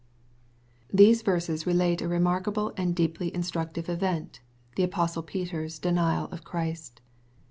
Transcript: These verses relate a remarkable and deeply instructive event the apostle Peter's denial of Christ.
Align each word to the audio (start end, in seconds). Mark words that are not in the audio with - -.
These 0.91 1.21
verses 1.21 1.67
relate 1.67 2.01
a 2.01 2.07
remarkable 2.07 2.73
and 2.75 2.95
deeply 2.95 3.31
instructive 3.35 3.87
event 3.87 4.39
the 4.75 4.81
apostle 4.81 5.21
Peter's 5.21 5.77
denial 5.77 6.25
of 6.31 6.43
Christ. 6.43 7.01